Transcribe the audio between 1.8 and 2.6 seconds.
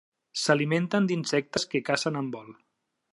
cacen en vol.